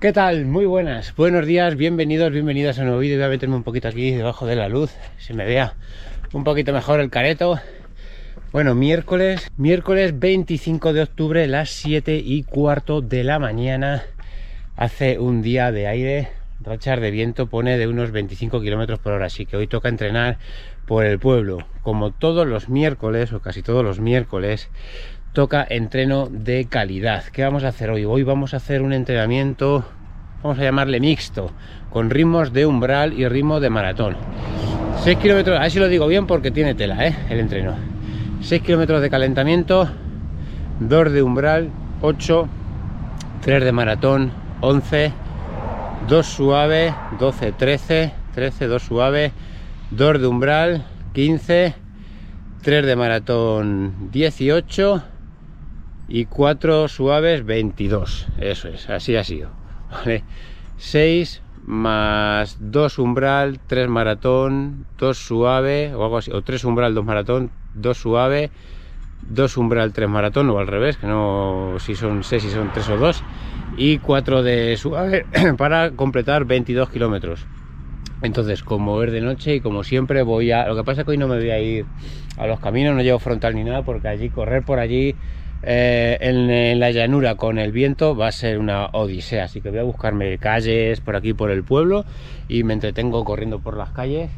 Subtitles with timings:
[0.00, 0.46] ¿Qué tal?
[0.46, 3.18] Muy buenas, buenos días, bienvenidos, bienvenidas a un nuevo vídeo.
[3.18, 5.74] Voy a meterme un poquito aquí debajo de la luz, se me vea
[6.32, 7.60] un poquito mejor el careto.
[8.50, 14.04] Bueno, miércoles, miércoles 25 de octubre, las 7 y cuarto de la mañana.
[14.74, 16.28] Hace un día de aire,
[16.62, 20.38] rachar de viento pone de unos 25 kilómetros por hora, así que hoy toca entrenar
[20.86, 21.58] por el pueblo.
[21.82, 24.70] Como todos los miércoles, o casi todos los miércoles,
[25.32, 27.24] toca entreno de calidad.
[27.32, 28.04] ¿Qué vamos a hacer hoy?
[28.04, 29.84] Hoy vamos a hacer un entrenamiento,
[30.42, 31.52] vamos a llamarle mixto,
[31.90, 34.16] con ritmos de umbral y ritmo de maratón.
[35.04, 37.16] 6 kilómetros, a ver si lo digo bien porque tiene tela, ¿eh?
[37.30, 37.74] El entreno.
[38.40, 39.88] 6 kilómetros de calentamiento,
[40.80, 41.70] 2 de umbral,
[42.02, 42.48] 8,
[43.40, 45.12] 3 de maratón, 11,
[46.08, 49.32] 2 suave, 12, 13, 13, 2 suave,
[49.92, 51.74] 2 de umbral, 15,
[52.62, 55.04] 3 de maratón, 18
[56.10, 59.50] y 4 suaves 22 eso es así ha sido
[59.90, 60.24] ¿vale?
[60.76, 67.04] 6 más 2 umbral 3 maratón 2 suave o algo así o 3 umbral 2
[67.04, 68.50] maratón 2 suave
[69.28, 72.88] 2 umbral 3 maratón o al revés que no si son 6 si son 3
[72.88, 73.22] o 2
[73.76, 77.46] y 4 de suave para completar 22 kilómetros
[78.22, 81.12] entonces como es de noche y como siempre voy a lo que pasa es que
[81.12, 81.86] hoy no me voy a ir
[82.36, 85.14] a los caminos no llevo frontal ni nada porque allí correr por allí
[85.62, 89.78] eh, en, la llanura con el viento va a ser una odisea, así que voy
[89.78, 92.04] a buscarme calles por aquí por el pueblo
[92.48, 94.30] y me entretengo corriendo por las calles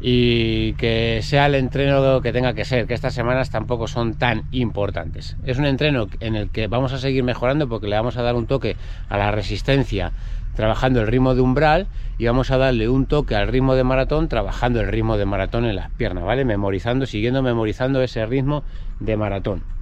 [0.00, 4.44] y que sea el entreno que tenga que ser, que estas semanas tampoco son tan
[4.52, 5.36] importantes.
[5.44, 8.34] Es un entreno en el que vamos a seguir mejorando porque le vamos a dar
[8.34, 8.76] un toque
[9.08, 10.12] a la resistencia
[10.54, 11.86] trabajando el ritmo de umbral
[12.18, 15.64] y vamos a darle un toque al ritmo de maratón trabajando el ritmo de maratón
[15.64, 16.44] en las piernas, ¿vale?
[16.44, 18.64] Memorizando, siguiendo memorizando ese ritmo
[19.00, 19.77] de maratón.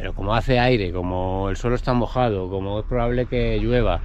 [0.00, 4.00] Pero como hace aire, como el suelo está mojado, como es probable que llueva,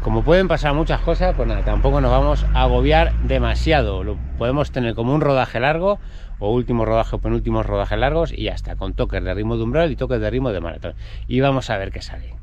[0.00, 4.04] como pueden pasar muchas cosas, pues nada, tampoco nos vamos a agobiar demasiado.
[4.04, 5.98] Lo podemos tener como un rodaje largo
[6.38, 9.64] o último rodaje o penúltimos rodajes largos y ya está, con toques de ritmo de
[9.64, 10.94] umbral y toques de ritmo de maratón.
[11.26, 12.36] Y vamos a ver qué sale,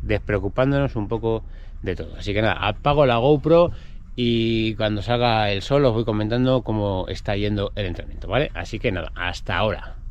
[0.00, 1.44] despreocupándonos un poco
[1.82, 2.16] de todo.
[2.16, 3.72] Así que nada, apago la GoPro
[4.14, 8.50] y cuando salga el sol os voy comentando cómo está yendo el entrenamiento, ¿vale?
[8.54, 10.05] Así que nada, hasta ahora.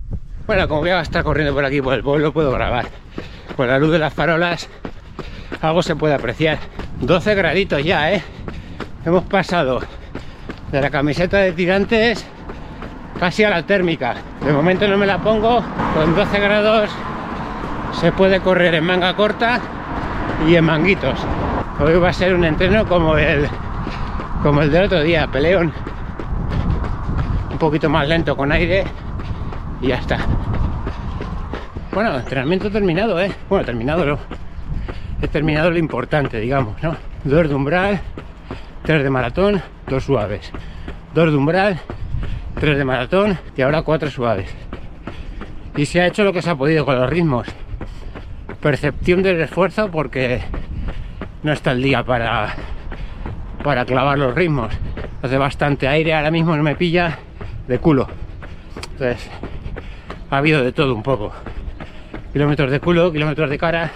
[0.48, 2.86] Bueno, como voy a estar corriendo por aquí por el puedo grabar.
[3.56, 4.70] Con la luz de las farolas,
[5.60, 6.60] algo se puede apreciar.
[7.02, 8.24] 12 graditos ya, ¿eh?
[9.06, 9.82] Hemos pasado
[10.72, 12.24] de la camiseta de tirantes
[13.20, 14.18] casi a la térmica.
[14.46, 15.64] De momento no me la pongo,
[15.96, 16.92] con 12 grados
[18.00, 19.60] se puede correr en manga corta
[20.48, 21.18] y en manguitos.
[21.80, 23.50] Hoy va a ser un entreno como el
[24.44, 25.74] como el del otro día, peleón.
[27.50, 28.86] Un poquito más lento con aire
[29.82, 30.20] y ya está.
[31.92, 33.32] Bueno, entrenamiento terminado, ¿eh?
[33.50, 34.20] Bueno, terminado no.
[35.22, 36.96] He terminado lo importante, digamos, ¿no?
[37.24, 38.02] Dos de umbral,
[38.84, 40.52] tres de maratón, dos suaves.
[41.14, 41.80] Dos de umbral,
[42.60, 44.54] tres de maratón y ahora cuatro suaves.
[45.78, 47.48] Y se ha hecho lo que se ha podido con los ritmos.
[48.62, 50.42] Percepción del esfuerzo porque
[51.44, 52.56] no está el día para,
[53.64, 54.74] para clavar los ritmos.
[55.22, 57.20] Hace bastante aire, ahora mismo no me pilla
[57.68, 58.08] de culo.
[58.92, 59.30] Entonces,
[60.30, 61.32] ha habido de todo un poco.
[62.34, 63.92] Kilómetros de culo, kilómetros de cara.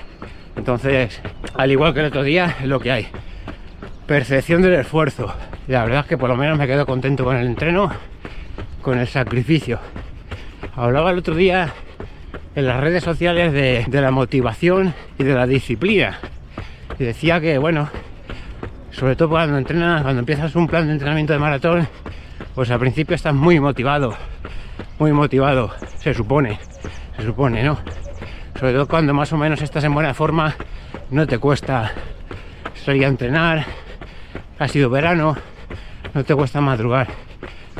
[0.55, 1.21] Entonces,
[1.55, 3.07] al igual que el otro día, es lo que hay.
[4.05, 5.33] Percepción del esfuerzo.
[5.67, 7.91] La verdad es que por lo menos me quedo contento con el entreno,
[8.81, 9.79] con el sacrificio.
[10.75, 11.73] Hablaba el otro día
[12.55, 16.19] en las redes sociales de, de la motivación y de la disciplina.
[16.97, 17.89] Y decía que, bueno,
[18.91, 21.87] sobre todo cuando entrenas, cuando empiezas un plan de entrenamiento de maratón,
[22.55, 24.15] pues al principio estás muy motivado,
[24.99, 26.59] muy motivado, se supone,
[27.15, 27.79] se supone, ¿no?
[28.59, 30.55] Sobre todo cuando más o menos estás en buena forma,
[31.09, 31.93] no te cuesta
[32.75, 33.65] salir a entrenar,
[34.59, 35.37] ha sido verano,
[36.13, 37.07] no te cuesta madrugar.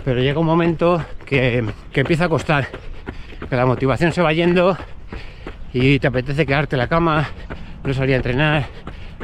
[0.06, 2.70] Pero llega un momento que, que empieza a costar,
[3.50, 4.78] que la motivación se va yendo
[5.74, 7.28] y te apetece quedarte en la cama,
[7.84, 8.66] no salir a entrenar,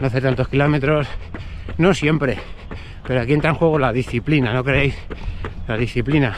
[0.01, 1.07] no hacer tantos kilómetros,
[1.77, 2.39] no siempre,
[3.07, 4.97] pero aquí entra en juego la disciplina, ¿no creéis?
[5.65, 6.35] La disciplina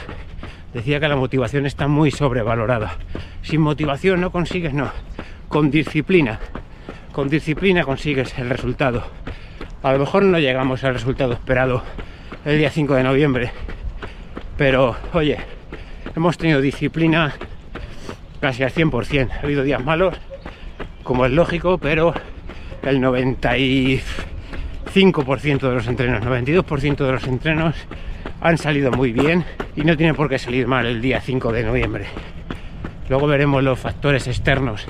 [0.74, 2.96] decía que la motivación está muy sobrevalorada.
[3.42, 4.90] Sin motivación no consigues, no.
[5.48, 6.38] Con disciplina,
[7.12, 9.04] con disciplina consigues el resultado.
[9.82, 11.82] A lo mejor no llegamos al resultado esperado
[12.44, 13.50] el día 5 de noviembre,
[14.56, 15.38] pero oye,
[16.14, 17.34] hemos tenido disciplina
[18.40, 19.30] casi al 100%.
[19.30, 20.16] Ha habido días malos,
[21.02, 22.14] como es lógico, pero
[22.82, 27.74] el 95% de los entrenos, 92% de los entrenos
[28.40, 29.44] han salido muy bien
[29.76, 32.06] y no tiene por qué salir mal el día 5 de noviembre.
[33.08, 34.86] Luego veremos los factores externos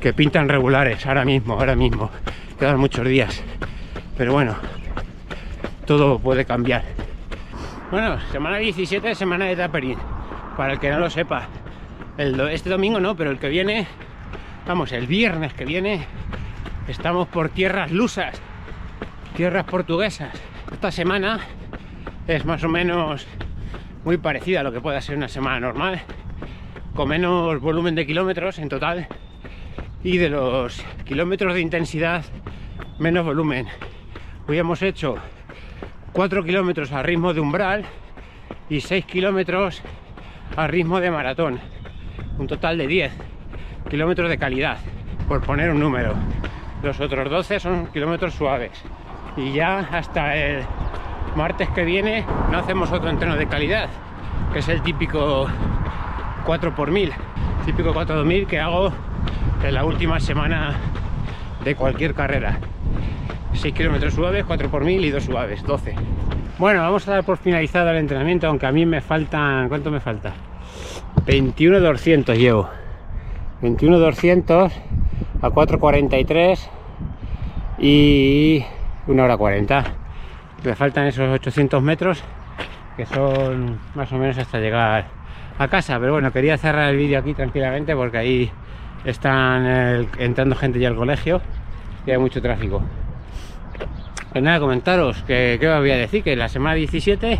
[0.00, 2.10] que pintan regulares ahora mismo, ahora mismo.
[2.58, 3.42] quedan muchos días.
[4.16, 4.54] Pero bueno,
[5.86, 6.84] todo puede cambiar.
[7.90, 9.98] Bueno, semana 17, semana de tapering.
[10.56, 11.48] Para el que no lo sepa.
[12.16, 13.86] este domingo no, pero el que viene,
[14.66, 16.06] vamos, el viernes que viene,
[16.88, 18.40] estamos por tierras lusas,
[19.36, 20.32] tierras portuguesas.
[20.72, 21.40] Esta semana
[22.26, 23.26] es más o menos
[24.04, 26.00] muy parecida a lo que pueda ser una semana normal,
[26.94, 29.08] con menos volumen de kilómetros en total
[30.02, 32.24] y de los kilómetros de intensidad
[32.98, 33.66] menos volumen.
[34.46, 35.16] Hoy hemos hecho
[36.12, 37.84] 4 kilómetros a ritmo de umbral
[38.68, 39.82] y 6 kilómetros
[40.56, 41.60] a ritmo de maratón.
[42.38, 43.12] Un total de 10
[43.90, 44.78] kilómetros de calidad,
[45.28, 46.14] por poner un número.
[46.82, 48.72] Los otros 12 son kilómetros suaves.
[49.36, 50.64] Y ya hasta el
[51.36, 53.88] martes que viene no hacemos otro entreno de calidad,
[54.52, 55.46] que es el típico
[56.44, 57.12] 4 por 1000
[57.64, 58.92] típico 4 por 1000 que hago
[59.62, 60.74] en la última semana
[61.64, 62.58] de cualquier carrera.
[63.54, 65.94] 6 kilómetros suaves, 4 por 1000 y 2 suaves, 12
[66.56, 69.98] bueno, vamos a dar por finalizado el entrenamiento aunque a mí me faltan, ¿cuánto me
[69.98, 70.34] falta?
[71.26, 72.70] 21.200 llevo.
[73.60, 74.70] 21.200
[75.42, 76.58] a 4.43
[77.78, 78.64] y
[79.08, 80.03] 1 hora 40
[80.64, 82.22] me faltan esos 800 metros
[82.96, 85.06] que son más o menos hasta llegar
[85.58, 85.98] a casa.
[85.98, 88.50] Pero bueno quería cerrar el vídeo aquí tranquilamente porque ahí
[89.04, 91.40] están entrando gente ya al colegio
[92.06, 92.82] y hay mucho tráfico.
[94.32, 97.38] Pues nada comentaros que, os voy a decir que la semana 17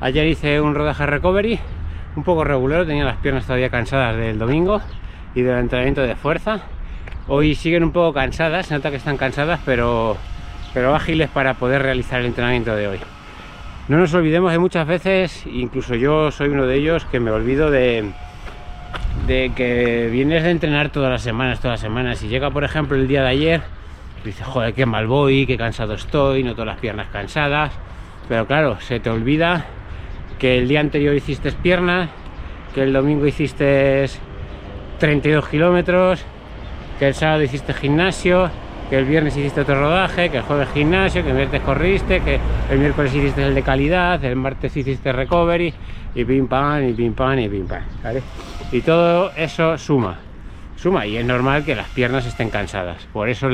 [0.00, 1.58] ayer hice un rodaje recovery
[2.14, 4.80] un poco regular tenía las piernas todavía cansadas del domingo
[5.34, 6.60] y del entrenamiento de fuerza.
[7.28, 10.16] Hoy siguen un poco cansadas se nota que están cansadas pero
[10.74, 12.98] pero ágiles para poder realizar el entrenamiento de hoy.
[13.88, 17.70] No nos olvidemos de muchas veces, incluso yo soy uno de ellos, que me olvido
[17.70, 18.10] de,
[19.26, 22.96] de que vienes de entrenar todas las semanas, todas las semanas, y llega por ejemplo
[22.96, 23.62] el día de ayer,
[24.24, 27.72] dices, joder, qué mal voy, qué cansado estoy, no todas las piernas cansadas,
[28.28, 29.66] pero claro, se te olvida
[30.38, 32.10] que el día anterior hiciste piernas,
[32.74, 34.06] que el domingo hiciste
[34.98, 36.24] 32 kilómetros,
[36.98, 38.50] que el sábado hiciste gimnasio,
[38.88, 42.38] que el viernes hiciste otro rodaje, que el jueves gimnasio, que el viernes corriste, que
[42.70, 45.74] el miércoles hiciste el de calidad, el martes hiciste recovery,
[46.14, 48.22] y pim pam, y pim pam, y pim pam, ¿vale?
[48.72, 50.18] Y todo eso suma,
[50.76, 53.06] suma, y es normal que las piernas estén cansadas.
[53.12, 53.48] Por eso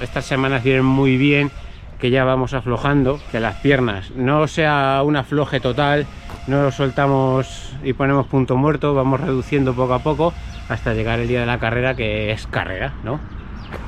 [0.00, 1.50] estas semanas vienen muy bien,
[1.98, 6.06] que ya vamos aflojando, que las piernas no sea un afloje total,
[6.46, 10.34] no lo soltamos y ponemos punto muerto, vamos reduciendo poco a poco
[10.68, 13.20] hasta llegar el día de la carrera, que es carrera, ¿no?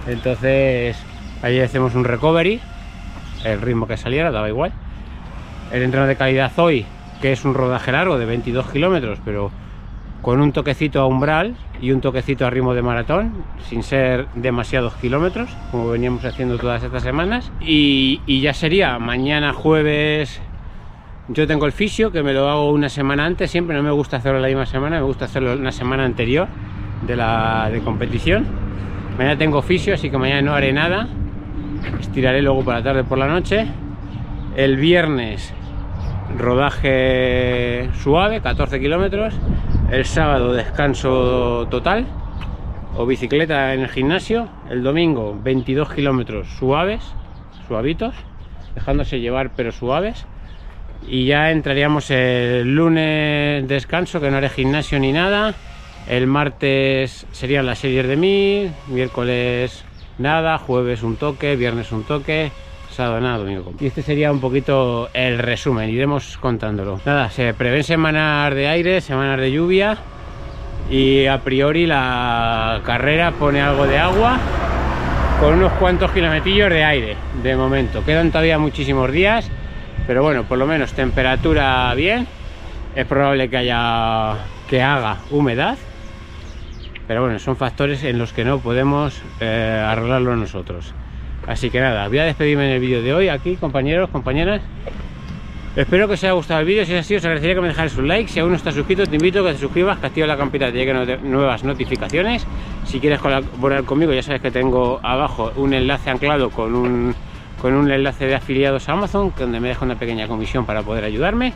[0.06, 0.96] Entonces
[1.42, 2.60] allí hacemos un recovery.
[3.44, 4.72] El ritmo que saliera daba igual.
[5.72, 6.86] El entreno de calidad hoy
[7.20, 9.50] que es un rodaje largo de 22 kilómetros pero
[10.22, 13.32] con un toquecito a umbral y un toquecito a ritmo de maratón
[13.68, 17.50] sin ser demasiados kilómetros como veníamos haciendo todas estas semanas.
[17.60, 20.40] Y, ya sería mañana jueves.
[21.28, 23.50] Yo tengo el fisio que me lo hago una semana antes.
[23.50, 26.48] Siempre no me gusta hacerlo la misma semana me gusta hacerlo una semana anterior
[27.06, 28.46] de la de competición
[29.16, 31.08] Mañana tengo oficio, así que mañana no haré nada.
[32.00, 33.66] Estiraré luego por la tarde por la noche.
[34.56, 35.54] El viernes
[36.36, 39.32] rodaje suave, 14 kilómetros.
[39.90, 42.06] El sábado descanso total
[42.94, 44.48] o bicicleta en el gimnasio.
[44.68, 47.02] El domingo 22 kilómetros suaves,
[47.68, 48.14] suavitos,
[48.74, 50.26] dejándose llevar pero suaves.
[51.08, 55.54] Y ya entraríamos el lunes descanso, que no haré gimnasio ni nada
[56.08, 59.84] el martes serían las series de mil, miércoles
[60.18, 62.52] nada, jueves un toque, viernes un toque,
[62.90, 63.72] sábado nada, domingo.
[63.80, 67.00] Y este sería un poquito el resumen, iremos contándolo.
[67.04, 69.98] Nada, se prevén semanas de aire, semanas de lluvia
[70.90, 74.38] y a priori la carrera pone algo de agua
[75.40, 78.04] con unos cuantos kilometrillos de aire de momento.
[78.04, 79.50] Quedan todavía muchísimos días,
[80.06, 82.26] pero bueno, por lo menos temperatura bien.
[82.94, 84.36] Es probable que haya
[84.70, 85.76] que haga humedad
[87.06, 90.92] pero bueno, son factores en los que no podemos eh, arreglarlo nosotros.
[91.46, 94.62] Así que nada, voy a despedirme en el vídeo de hoy aquí, compañeros, compañeras.
[95.76, 97.96] Espero que os haya gustado el vídeo, si es así os agradecería que me dejáis
[97.98, 100.26] un like, si aún no estás suscrito te invito a que te suscribas, que actives
[100.26, 102.46] la campanita te lleguen nuevas notificaciones.
[102.84, 107.14] Si quieres colaborar conmigo ya sabes que tengo abajo un enlace anclado con un,
[107.60, 111.04] con un enlace de afiliados a Amazon, donde me deja una pequeña comisión para poder
[111.04, 111.52] ayudarme.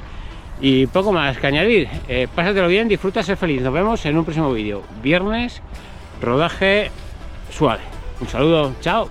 [0.60, 1.88] Y poco más que añadir.
[2.08, 3.62] Eh, pásatelo bien, disfruta, ser feliz.
[3.62, 4.82] Nos vemos en un próximo vídeo.
[5.02, 5.62] Viernes,
[6.20, 6.90] rodaje
[7.50, 7.82] suave.
[8.20, 9.08] Un saludo, chao.